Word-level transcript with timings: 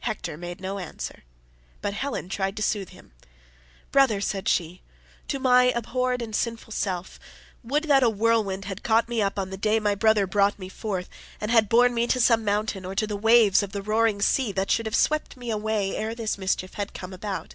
Hector 0.00 0.38
made 0.38 0.58
no 0.58 0.78
answer, 0.78 1.24
but 1.82 1.92
Helen 1.92 2.30
tried 2.30 2.56
to 2.56 2.62
soothe 2.62 2.88
him. 2.88 3.12
"Brother," 3.92 4.22
said 4.22 4.48
she, 4.48 4.80
"to 5.28 5.38
my 5.38 5.64
abhorred 5.64 6.22
and 6.22 6.34
sinful 6.34 6.72
self, 6.72 7.20
would 7.62 7.84
that 7.84 8.02
a 8.02 8.08
whirlwind 8.08 8.64
had 8.64 8.82
caught 8.82 9.06
me 9.06 9.20
up 9.20 9.38
on 9.38 9.50
the 9.50 9.58
day 9.58 9.78
my 9.78 9.94
mother 10.02 10.26
brought 10.26 10.58
me 10.58 10.70
forth, 10.70 11.10
and 11.42 11.50
had 11.50 11.68
borne 11.68 11.92
me 11.92 12.06
to 12.06 12.20
some 12.20 12.42
mountain 12.42 12.86
or 12.86 12.94
to 12.94 13.06
the 13.06 13.18
waves 13.18 13.62
of 13.62 13.72
the 13.72 13.82
roaring 13.82 14.22
sea 14.22 14.50
that 14.50 14.70
should 14.70 14.86
have 14.86 14.96
swept 14.96 15.36
me 15.36 15.50
away 15.50 15.94
ere 15.94 16.14
this 16.14 16.38
mischief 16.38 16.72
had 16.80 16.94
come 16.94 17.12
about. 17.12 17.54